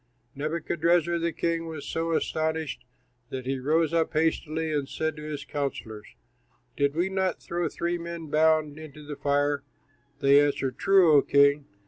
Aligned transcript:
Nebuchadrezzar, 0.33 1.19
the 1.19 1.31
king, 1.31 1.67
was 1.67 1.85
so 1.85 2.13
astonished 2.13 2.85
that 3.29 3.45
he 3.45 3.59
rose 3.59 3.93
up 3.93 4.13
hastily 4.13 4.73
and 4.73 4.89
said 4.89 5.15
to 5.15 5.21
his 5.21 5.45
counsellors, 5.45 6.15
"Did 6.75 6.95
we 6.95 7.07
not 7.07 7.39
throw 7.39 7.69
three 7.69 7.99
men, 7.99 8.25
bound, 8.31 8.79
into 8.79 9.05
the 9.05 9.15
fire?" 9.15 9.61
They 10.19 10.39
answered, 10.43 10.79
"True, 10.79 11.13
O 11.13 11.21
king." 11.21 11.67